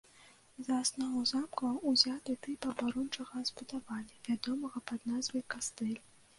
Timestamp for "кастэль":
5.57-5.97